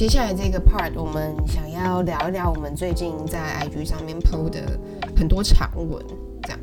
[0.00, 4.80] 接下来这个 part，我们想要聊一聊我们最近在 IG 上面 PO 的
[5.14, 6.02] 很多长文，
[6.42, 6.58] 这样。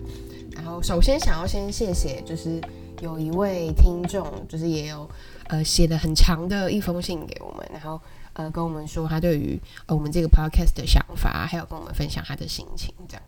[0.55, 2.59] 然后首先想要先谢谢，就是
[2.99, 5.07] 有一位听众，就是也有
[5.49, 8.01] 呃写了很长的一封信给我们，然后
[8.33, 13.21] 呃跟我们说他对于呃我们这个 podcast 的想法，还有跟我们分享他的心情，这样。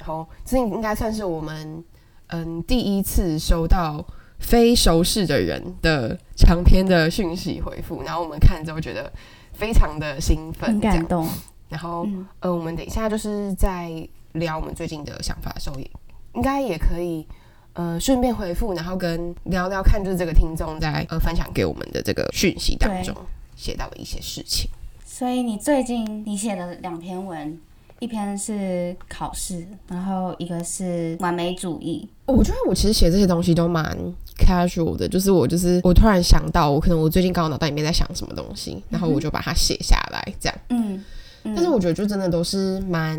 [0.00, 1.84] 然后这应该算是我们
[2.26, 4.04] 嗯第一次收到
[4.40, 9.12] 非熟识的人的长篇的讯息回复，然后我们看之后觉得
[9.54, 11.28] 非常的兴奋，很感动。
[11.68, 13.90] 然后，嗯呃，我们等一下就是在
[14.32, 15.90] 聊我们最近的想法的时候，也
[16.34, 17.26] 应该也可以，
[17.72, 23.14] 呃，顺便回复，然后跟聊聊看，就是这个听众在呃分享给我们的这个讯息当中
[23.56, 24.70] 写到的一些事情。
[25.04, 27.58] 所以你最近你写的两篇文，
[27.98, 32.08] 一篇是考试，然后一个是完美主义。
[32.26, 33.96] 我觉得我其实写这些东西都蛮
[34.38, 40.58] casual 的，就是我就是我突然想到，我可能我最近刚好脑袋里面在想什么东西，然后我就把它写下来，这样。
[40.68, 41.04] 嗯，
[41.44, 43.18] 嗯但是我觉得就真的都是蛮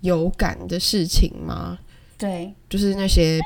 [0.00, 1.78] 有感的事情嘛，
[2.18, 3.40] 对，就是那些，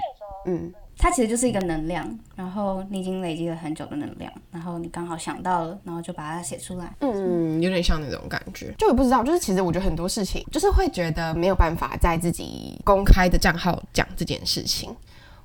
[0.46, 0.72] 嗯。
[1.02, 6.94] 它其实就是一个能量，然后你已经累积了很久的能量，然后你刚好想到了，然后就把它写出来。
[7.00, 14.94] 嗯，有点像那种感觉，就我不知道，就是其实我觉得很多事情，就是会觉得没有办法在自己公开的账号讲这件事情，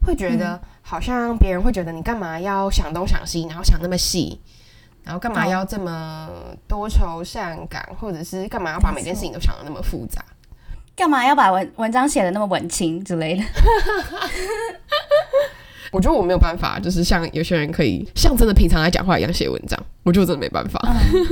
[0.06, 4.40] 会觉得好像别人会觉得你干嘛要想东想西，然后想那么细，
[5.04, 6.30] 然后干嘛要这么
[6.68, 10.24] 多愁善感，或者是干嘛要把每件事情都想的那么复杂？
[10.96, 13.44] 干嘛要把文文章写的那么文青之类的？
[15.96, 20.82] 我觉得我没有办法，就是像有些人可以像真的平常来讲话一样写文章，我觉得我真的没办法。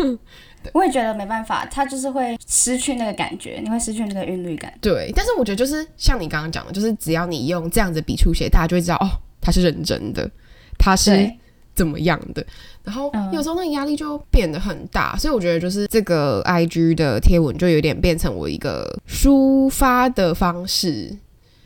[0.72, 4.73] 我也觉得没办法，他就是会失去那个感觉，你会失去那个韵律感。
[4.80, 10.32] 对，但是我觉得就是像你刚刚讲的，就是只要你用这样子笔触写，大家就会知道哦，他是认真的，
[10.80, 11.30] 他是
[11.76, 12.45] 怎么样的。
[12.82, 21.14] 然后嗯有时候那个压力就变得很大，所以我觉得就是这个 I G 的贴文就有点变成我一个抒发的方式，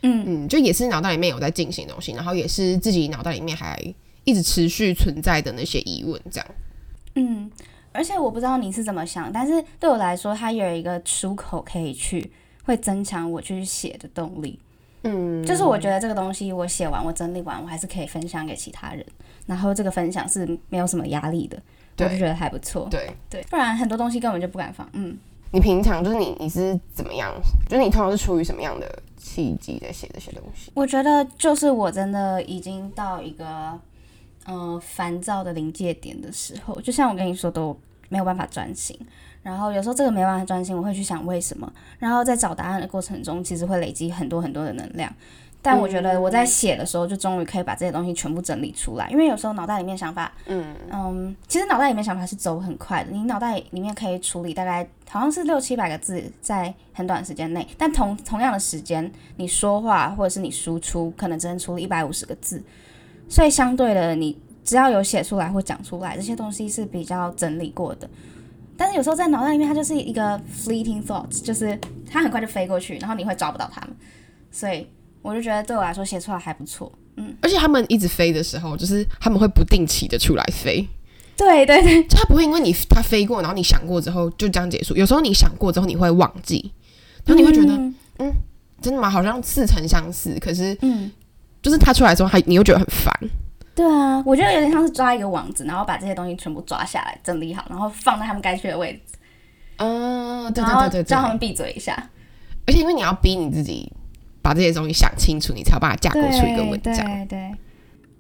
[0.07, 3.78] 嗯，嗯，就也是脑袋里面有在进行的东西，然后也是自己脑袋里面还
[4.23, 6.47] 一直持续存在的那些疑问，这样。
[7.16, 7.51] 嗯，
[7.91, 12.31] 而且我不知道你是怎么想，但是对我来说，它有一个出口可以去，
[12.63, 14.59] 会增强我去写的动力。
[15.03, 19.06] 嗯，就是我觉得这个东西我写完，我整理完，我还是可以分享给其他人，
[19.46, 21.57] 然后这个分享是没有什么压力的，
[22.00, 22.88] 我就觉得还不错。
[22.90, 24.88] 对对，不然很多东西根本就不敢放。
[24.94, 25.17] 嗯，
[25.52, 27.34] 你平常就是你你是怎么样？
[27.69, 30.72] 就是你通常是出于什么样的契机在写这些东西？
[30.74, 33.80] 我觉得就是我真的已经到一个
[34.46, 37.78] 呃烦躁的临界点的时候，就像我跟你说，都
[38.09, 39.00] 没有办法专心。
[39.44, 45.09] 然后有时候这个没办法专心，我会去想为什么，然后在找答案的过程中，其实会累积很多很多的能量。
[45.67, 62.63] 但我觉得我在写的时候，就终于可以把这些东西全部整理出来，因为有时候脑袋里面想法，嗯嗯，其实脑袋里面想法是走很快的，你脑袋里面可以处理大概好像是六七百个字，在很短时间内，但同同样的时间，你说话或者是你输出，可能只能处理一百五十个字，
[63.28, 68.09] 所以相对的，你只要有写出来或讲出来，这些东西是比较整理过的。
[68.79, 71.78] 但是有时候在脑袋里面，它就是一个 fleeting thoughts，就是
[72.09, 73.89] 它很快就飞过去，然后你会抓不到它们，
[74.51, 74.88] 所以
[75.27, 76.91] 我就觉得对我来说写出来还不错。
[77.17, 80.88] 嗯而且他们一直飞的时候，就是他们会不定期的出来飞，
[81.35, 84.95] 对对对，就他不会因为你他飞过，然后你想过之后就这样结束。
[84.95, 86.71] 有时候你想过之后，你会忘记，
[87.25, 87.73] 然后你会觉得、
[88.19, 88.33] 嗯
[88.79, 89.09] 真的吗？
[89.09, 91.11] 好像似曾相识，可是嗯。
[91.59, 93.11] 就是他出来之后，还你又觉得很烦。
[93.75, 99.17] 对啊，我觉得有点像是抓一个网子，然后把这些东西全部抓下来，整理好，然后放在他们该去的位置，
[99.77, 101.03] 嗯，对对对对。
[101.03, 101.91] 叫他们闭嘴一下。
[102.67, 103.91] 而且因为你要逼你自己
[104.47, 106.96] 把这些东西想清楚，你才有办法架构出一个文章。
[106.96, 107.52] 对对，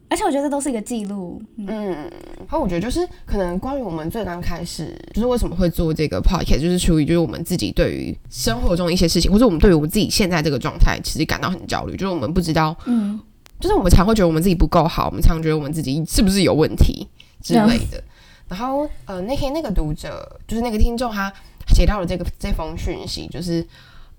[0.09, 1.41] 而且我觉得这都是一个记录。
[1.57, 1.93] 嗯嗯，
[2.39, 13.19] 然后我觉得就是可能关于我们最刚开始，就是为什么会做这个 podcast，就是出于就是我们自己对于生活中的一些事情，或者我们对于我们自己现在这个状态，其实感到很焦虑，就是我们不知道，嗯
[13.59, 17.07] 就是我们常会觉得我们自己不够好，我们常觉得我们自己是不是有问题
[17.41, 18.03] 之类的。
[18.47, 21.33] 然后呃，那天那个读者就是那个听众，他
[21.73, 23.65] 写到了这个这封讯息，就是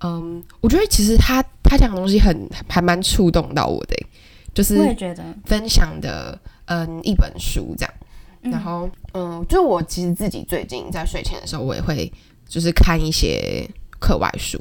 [0.01, 4.07] 嗯，我觉得其实他他讲的东西很还蛮触动到我的欸，
[4.55, 7.95] 就是我也觉得，分享的嗯一本书这样。
[8.43, 12.11] 嗯然后，嗯，就是我其实自己最近在睡前的时候，我也会
[12.49, 13.69] 就是看一些
[13.99, 14.59] 课外书。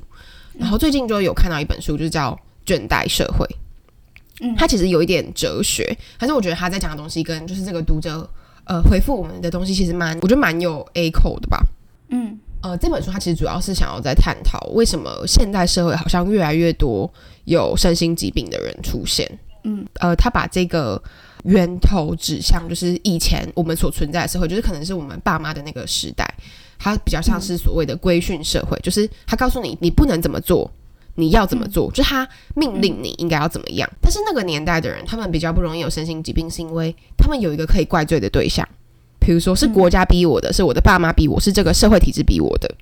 [0.57, 2.37] 然后最近就有看到一本书，就是叫
[2.67, 3.45] 《倦怠社会》。
[4.41, 8.27] 嗯它其实有一点哲学，但是我觉得他在讲的东西跟就是这个读者
[8.65, 11.63] 呃回复我们的东西，其实蛮我觉得蛮有 A 口的吧。
[12.09, 17.11] 嗯呃，这本书它其实主要是想要在探讨为什么现代社会好像越来越多
[17.45, 19.29] 有身心疾病的人出现。
[19.63, 21.01] 嗯，呃，他把这个
[21.43, 26.25] 源头指向就是以前我们所存在的社会，就是可能是我们爸妈的那个时代，
[26.79, 30.71] 它比较像是所谓的规训社会，就是他告诉你你不能怎么做，
[31.15, 33.89] 你要怎么做，就是他命令你应该要怎么样。
[34.01, 38.67] 但是那个年代的人，他们比较不容易有身心疾病，是因为他们有一个可以怪罪的对象，
[39.27, 42.75] 比如说是国家逼我的，是我的爸妈逼我，是这个社会体制逼我的。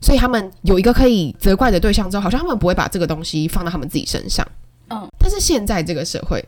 [0.00, 4.44] 所以他们有一个可以责怪的对象之后，好像他们不会把这个东西放到他们自己身上。
[4.88, 6.44] 嗯，但是现在这个社会，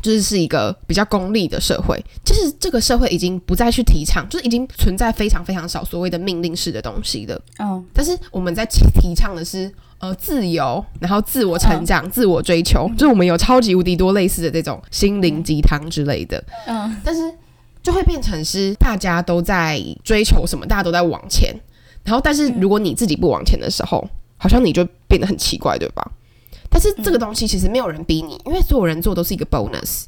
[0.00, 7.38] 就是是一个比较功利的社会，就是这个社会已经不再去提倡，就是已经存在非常非常少所谓的命令式的东西了。
[7.58, 16.42] 嗯但是我们在提提倡的是呃自由，然后自我成长、自我追求，就是我们有超级无敌多类似的这种心灵鸡汤之类的。
[16.66, 17.30] 嗯但是
[17.82, 21.54] 就会变成是大家都在追求什么，大家都在往前。
[22.04, 24.02] 然后，但是如果你自己不往前的时候，
[24.36, 26.02] 好像你就变得很奇怪，对吧？
[26.70, 30.04] 但是这个东西其实没有人逼你，因为所有人做都是一个 bonus。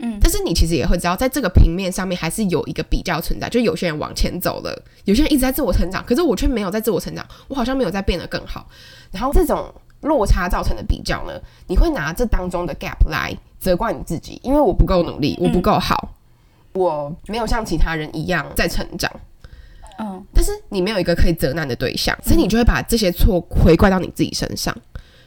[0.00, 8.66] 嗯但是你其实也会知道，在这个平面上面还是有一个比较存在，就有些人往前走了，有些人一直在自我成长，可是我却没有在自我成长，我好像没有在变得更好。
[9.12, 16.13] 然后这种落差造成的比较呢，你会拿这当中的 gap 来责怪你自己，因为我不够努力，我不够好，
[16.74, 19.10] 我没有像其他人一样在成长。
[19.96, 24.76] 嗯但是你没有一个可以责难的对象，所以你就会把这些错回怪到你自己身上。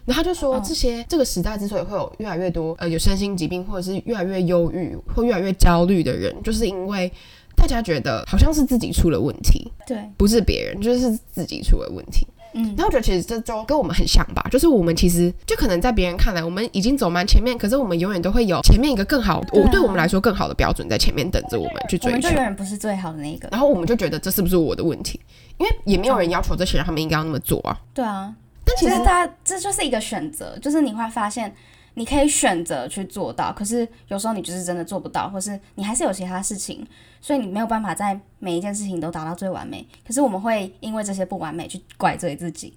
[0.04, 7.12] 然后他就说，嗯这些这个时代之所以会有越来越多呃有身心疾病，或者是越来越忧郁或越来越焦虑的人，就是因为
[7.56, 12.28] 大家觉得好像是自己出了问题，对不是别人，就是自己出了问题。
[12.58, 22.30] 嗯然后我觉得其实这周跟我们很像吧，就是我们其实就可能在别人看来，我们已经走蛮前面，可是我们永远都会有前面一个更好，我对我们来说更好的标准在前面等着我们去追求我们就。
[22.30, 23.48] 永远不是最好的那一个。
[23.52, 25.20] 然后我们就觉得这是不是我的问题？
[25.58, 27.78] 因为也没有人要求这些人他们应该要那么做啊。
[27.94, 28.34] 对啊，
[28.66, 31.54] 但其实其实大家这就是一个选择，就是你会发现
[31.98, 36.86] 你可以选择去做到，可是有时候你就是真的做不到，或是你还是有其他事情，
[37.20, 39.84] 所以你没有办法在每一件事情都达到最完美。
[40.06, 42.72] 可是我们会因为这些不完美去怪罪自己。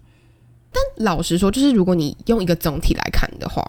[0.73, 3.63] 但老实说，就是如果你用一个总体来看的话，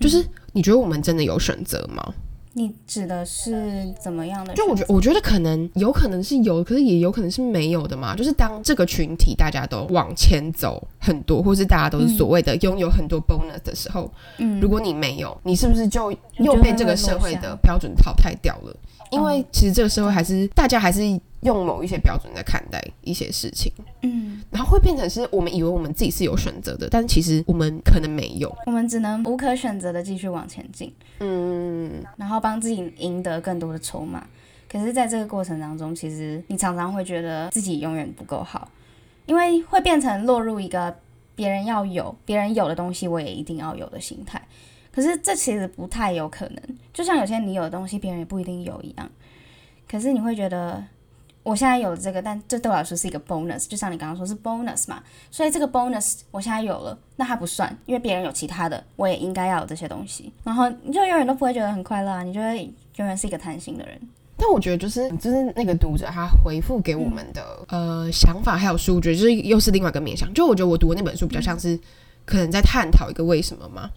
[0.00, 2.12] 就是你觉得我们真的有选择吗？
[2.58, 4.54] 你指的是怎么样的？
[4.54, 8.16] 就我觉我觉得可能有可能是有，可是也有可能是没有的嘛。
[8.16, 18.74] 就是当这个群体大家都往前走很多，或是大家都是所谓的拥有很多 bonus 的时候，嗯，如果你没有，你是不是就又被这个社会的标准淘汰掉了？
[19.10, 21.02] 因为嗯其实这个社会还是大家还是
[21.40, 23.72] 用某一些标准在看待一些事情。
[24.02, 28.54] 嗯，然后会变成是我们以为我们自己是有选择的，但其实我们可能没有。
[28.66, 34.26] 我们只能无可选择的继续往前进，嗯，然后帮自己赢得更多的筹码。
[34.68, 38.68] 可是，在这个过程当中，其实你常常会觉得自己永远不够好，
[39.26, 40.94] 因为会变成落入一个
[41.36, 44.42] 别人要有、别人有的东西，我也一定要有的心态。
[44.96, 49.06] 可是这其实不太有可能，就像有些你有的东西，别人也不一定有一样。
[49.86, 50.82] 可是你会觉得，
[51.42, 60.32] 我现在有了这个，但这对我来说是一个 bonus，就像你刚刚说是 bonus 嘛，所以这个 bonus 我现在有了，那它不算，因为别人有其他的，我也应该要有这些东西。
[60.42, 62.64] 然后你就永远都不会觉得很快乐啊，你就会
[62.96, 64.00] 永远是一个贪心的人。
[64.38, 70.32] 但我觉得就是就是那个读者他回复给我们的、呃想法还有书，我觉得就是又是另外一个面向。
[70.32, 71.78] 就我觉得我读的那本书比较像是
[72.24, 73.90] 可能在探讨一个为什么嘛。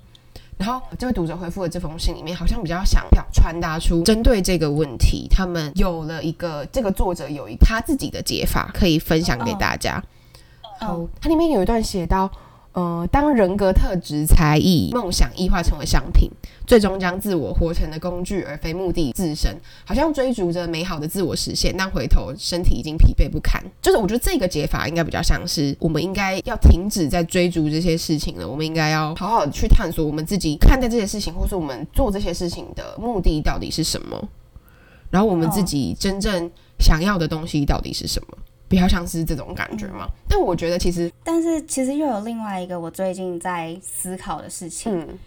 [0.59, 10.03] 然后这位读者回复的这封信里面，好像比较想要传达出针对这个问题，他们有了一个这个作者有一他自己的解法可以分享给大家。
[10.81, 12.29] 然后它里面有一段写到，
[12.73, 16.29] 呃，当人格特质、才艺、梦想异化成为商品，
[16.67, 23.59] 最终将自我活成的工具而非目的自身，好像追逐着美好的自我实现，但回头身体已经疲惫不堪。
[23.81, 34.29] 就是我觉得这个解法应该比较像是，我们应该要停止在追逐这些事情了，我们应该要好好的去探索我们自己看待这些事情，或是我们做这些事情的目的到底是什么，
[35.09, 38.37] 然后我们自己真正想要的东西到底是什么。
[38.69, 45.17] 比较像是这种感觉嘛，但我觉得其实，但是其实又有另外一个我最近在思考的事情，嗯，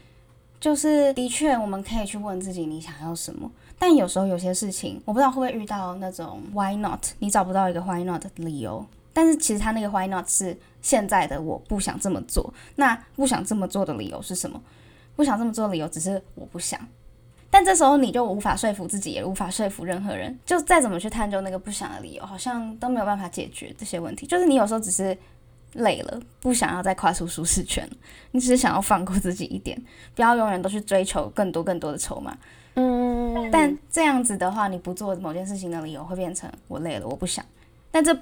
[0.61, 14.62] 就是的确我们可以去问自己你想要什么，但有时候有些事情我不知道会不会遇到那种 why not，你找不到一个 why not 的理由，但是其实他那个 why not 是现在的我不想这么做，那不想这么做的理由是什么？
[15.16, 16.80] 不想这么做的理由只是我不想。
[17.54, 20.35] 但这时候你就无法说服自己，也无法说服任何人。
[20.47, 24.26] 就再怎么去探究那个不想的理由，好像都没有办法解决这些问题。
[24.26, 25.14] 就是你有时候只是
[25.75, 27.87] 累了，不想要再跨出舒适圈，
[28.30, 29.78] 你只是想要放过自己一点，
[30.14, 32.35] 不要永远都去追求更多更多的筹码。
[32.76, 37.44] 嗯，但这样子的话，你不做某件事情的理由会变成我累了，我不想。
[37.90, 38.18] 但这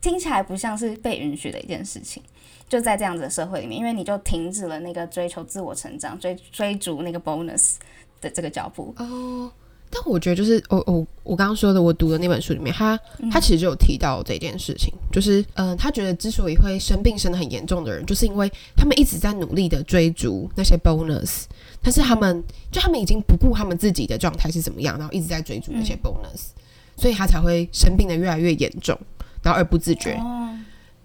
[0.00, 2.22] 听起来不像是被允许的一件事情。
[2.68, 7.76] 就在这样子的社会里面，因为你就停止了那个追求自我成长、追追逐那个 bonus
[8.20, 8.94] 的这个脚步。
[8.98, 9.50] 哦，
[9.90, 12.98] 但我觉得就是我我我刚刚说的，我读的那本书里面，他
[13.30, 21.44] 他其实就有提到这件事情，就是嗯、呃他觉得之所以会生病生的很严重的人，就是因为他们一直在努力的追逐那些 bonus，
[21.82, 26.48] 但是他们就他们已经不顾他们自己的状态是怎么样，然后一直在追逐那些 bonus，、
[26.96, 28.98] 所以他才会生病的越来越严重，
[29.42, 30.12] 然后而不自觉。
[30.14, 30.54] 哦，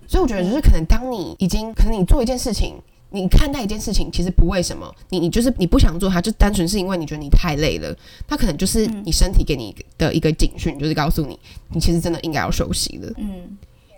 [0.07, 2.75] 所以我觉得，就是可能当你已经，可能你做一件事情，
[3.13, 7.95] 你看待一件事情，其实不为什么，你你就是你不想做它，就单纯是因为你觉得你太累了，
[8.27, 11.39] 它可能就是你身体给你的一个警讯，就是告诉你，
[11.69, 13.55] 你其实真的应该要休息了，嗯，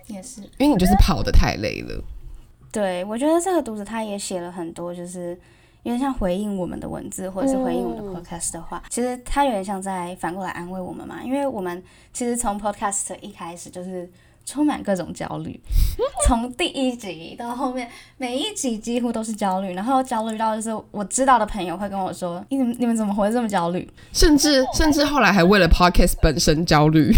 [0.07, 0.41] 也是。
[0.59, 2.03] 因为你就是跑得太累了。
[2.71, 5.29] 对，我觉得这个读者他也写了很多，就是
[5.83, 8.83] 有点像回应我们的文字，或者是回应我们的 podcast 的话。
[8.89, 11.81] 其实他有点像在反过来安慰我们嘛，因为我们
[12.11, 14.11] 其实从 podcast 一开始就是
[14.45, 15.59] 充满各种焦虑，
[16.27, 27.11] 从第一集到后面每一集几乎都是焦虑，然后焦虑到就是我知道的朋友会跟我说：“你们你们怎么活得这么焦虑甚至甚至后来还为了 podcast 本身焦虑，？”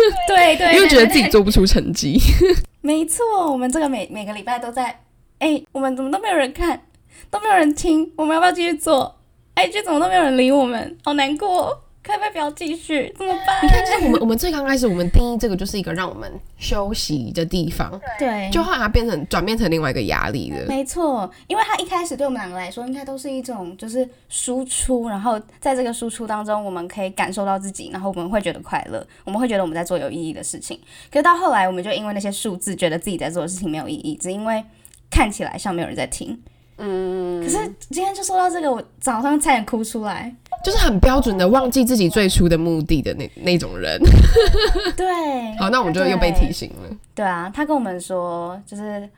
[0.28, 2.20] 对对因为觉得自己做不出成绩。
[2.82, 5.00] 没错，我们这个每每个礼拜都在，
[5.38, 6.82] 哎、我们怎么都没有人看，
[7.30, 9.16] 都没有人听，我们要不要继续做
[9.56, 13.10] ？IG 怎么都没有人理我们，好难过，可不可以不要继续？
[13.16, 13.64] 怎么办？
[13.64, 20.66] 你看，就是我们我们最刚开始，我们定义这个就是一个让我们休息的地方，对，就后来它变成转变成另外一个压力了。
[20.66, 30.78] 没错，因为它一开始对我们两个来说，应该都是一种就是输出，然后在这个输出当中，我们可以感受到自己，然后我们会觉得快乐，我们会觉得我们在做有意义的事情。
[31.10, 34.62] 可是到后来，我们就因为那些数字，觉得自己在做的事情没有意义，只因为
[35.10, 36.38] 看起来像没有人在听。
[36.78, 37.56] 嗯，可是
[37.90, 40.34] 今天就说到这个，我早上差点哭出来。
[40.64, 44.00] 就是很标准的忘记自己最初的目的的那那种人。
[44.96, 46.96] 对， 好，那我们就又被提醒了。
[47.14, 49.08] 对啊，他跟我们说，就是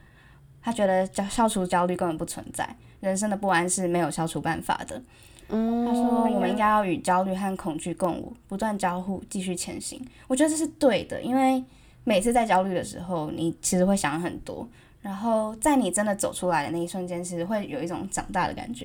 [0.60, 5.00] 他觉得消消除焦虑根本不存在，人生的不安是没有消除办法的。
[5.48, 6.02] 嗯他说
[6.34, 10.04] 我们应该要与焦虑和恐惧共舞，不断交互，继续前行。
[10.26, 11.62] 我觉得这是对的，因为
[12.02, 14.68] 每次在焦虑的时候，你其实会想很多，
[15.06, 18.84] 然后在你真的走出来的那一瞬间，其实会有一种长大的感觉。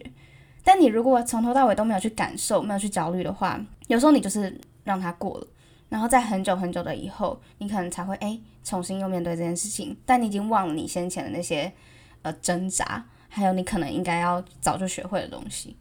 [0.64, 5.48] 但你如果从头到尾都没有去感受，没有去焦虑的话，有时候你就是让它过了，
[5.90, 11.74] 然后在很久很久的以后，你可能才会哎重新又面对这件事情，但你已经忘了你先前的那些
[12.22, 15.76] 呃挣扎，还有你可能应该要早就学会的东西。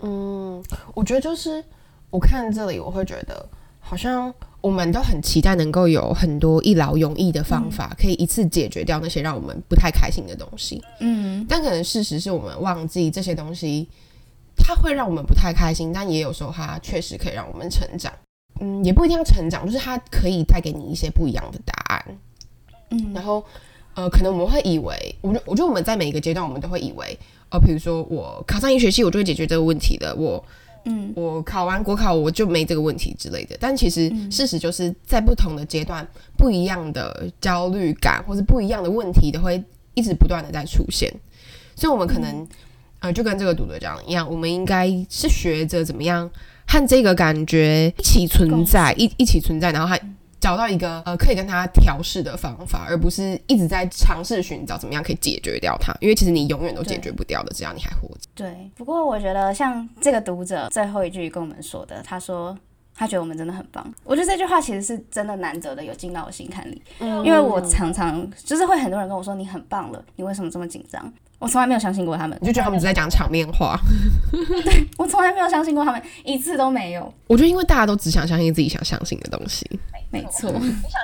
[0.00, 0.62] 嗯，
[0.94, 1.64] 我觉得就是
[2.10, 3.48] 我看这里，我会觉得
[3.88, 10.82] 好像我们都很期待能够有很多一劳永逸的方法，可以一次解决掉那些让我们不太开心的东西。
[10.98, 13.86] 嗯，但可能事实是我们忘记这些东西，
[14.56, 18.12] 它会让我们不太开心，但也有时候它确实可以让我们成长。
[18.58, 22.18] 嗯，也不一定要成长，就是它可以带给你一些不一样的答案。
[22.90, 23.44] 嗯然后
[23.94, 27.16] 呃，可能我们会以为，我觉我觉得我们在每一个阶段，我们都会以为，
[27.50, 30.14] 呃，比如说我考上一学期，我就会解决这个问题的。
[30.16, 30.44] 我
[30.86, 33.56] 嗯，我考完国考，我就没这个问题之类的。
[33.60, 36.06] 但其实嗯事实就是在不同的阶段，
[36.38, 39.62] 不一样的焦虑感或者不一样的问题都会
[39.94, 41.12] 一直不断的在出现。
[41.74, 42.48] 所以，我们可能、
[43.00, 46.30] 呃，就跟这个读者讲一样，我们应该是学着怎么样
[46.66, 50.00] 和这个感觉一起存在，一一起存在，然后还
[50.40, 55.92] 找到一个呃可以跟他调试的方法，而不是一直在尝试寻找怎么样可以解决掉它。
[56.00, 58.28] 因为其实你永远都解决不掉的，只要你还活着。
[58.34, 58.70] 对。
[58.76, 62.56] 不过我觉得像这个读者最后一句跟我们说的，他说
[62.94, 63.84] 他觉得我们真的很棒。
[64.04, 71.12] 我觉得这句话其实是真的难得的有进到我心坎里，嗯因为我常常就是会很多人跟我说你很棒了，你为什么这么紧张？
[71.38, 73.78] 我从来没有相信过他们，你就觉得他们只在讲场面话。
[74.64, 77.12] 对我从来没有相信过他们，一次都没有。
[77.26, 79.68] 我觉得因为大家都只想相信自己想相信的东西。
[80.10, 80.50] 没错，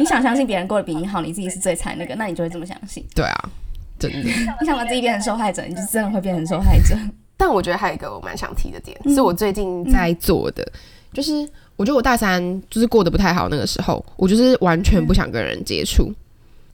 [0.01, 3.05] 你想相信别人过得比你好，你自己是最惨那个，那你就会这么相信。
[3.15, 3.51] 对啊，
[3.99, 4.19] 真的。
[4.19, 6.97] 你想把自己变成受害者，你就真的会变成受害者。
[7.37, 10.67] 但我觉得还有一个我蛮想提的点，是我最近在做的，
[11.13, 11.47] 就是
[11.77, 16.11] 我觉得我大三就是过得不太好，那个时候我就是完全不想跟人接触。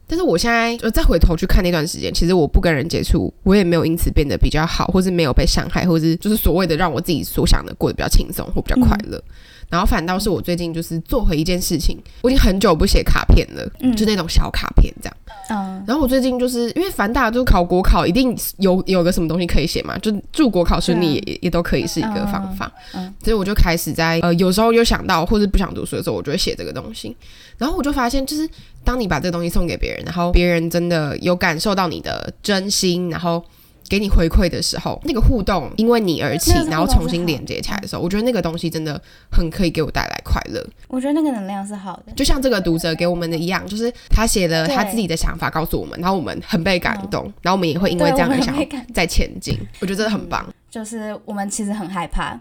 [0.09, 9.23] 但是我现在就再回头去看那段时间，其实我不跟人接触，我也没有因此变得比较好，或是没有被伤害，或是就是所谓的让我自己所想的过得比较轻松或比较快乐。
[9.69, 15.15] 然后反倒是我最近就是做回一件事情，我已经很久不写卡片了，嗯就那种小卡片这样。
[15.79, 22.71] 嗯，然后我最近就是因为凡大都考国考，一定有有个什么东西可以写嘛，就祝国考顺利也、也也都可以是一个方法。
[22.93, 27.15] 嗯嗯所以我就开始在呃有时候有想到或者不想读书的时候，我就会写这个东西。
[27.57, 28.49] 然后我就发现，就是
[28.83, 33.43] 当你把这个东西送给别人，然后别人真的有感受到你的真心，然后
[33.89, 40.63] 给你回馈的时候，那个互动因为你而起然后重新连接起来的时候，我觉得那个东西真的很可以给我带来快乐。
[40.87, 42.13] 我觉得那个能量是好的。
[42.13, 48.55] 就像这个读者给我们的一样，就是他写了他自己的想法告诉我们，然后我们很被感动，然后我们也会因为这样而想
[48.93, 49.57] 再前进。
[49.81, 50.45] 我觉得真的很棒。
[50.69, 52.39] 就是我们其实很害怕，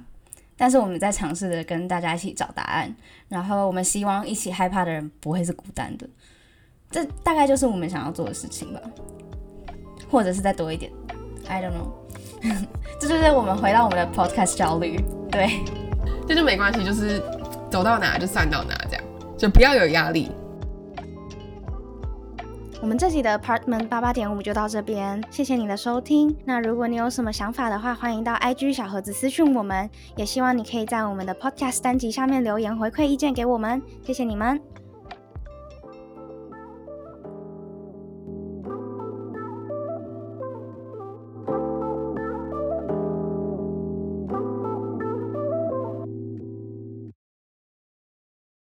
[0.55, 2.95] 但是我们在尝试着跟大家一起找答案，
[3.29, 6.07] 然后我们希望一起害怕的人不会是孤单的，
[6.91, 8.81] 这大概就是我们想要做的事情吧，
[10.11, 10.93] 或者是再多一点
[11.49, 11.89] ，I don't know，
[13.01, 15.61] 这就是我们回到我们的 podcast 焦虑，对，
[16.27, 17.23] 这就没关系，就是
[17.71, 19.05] 走到哪就算到哪，这样
[19.37, 20.31] 就不要有压力。
[22.81, 26.37] 我们这集的 Apartment 八八点五就到这边，谢谢你的收听。
[26.45, 34.61] 那如果你有什么想法的话，欢迎到 IG 小盒子私讯我们，也希望你可以在我们的 Podcast 单集下面留言回馈意见给我们，谢谢你们。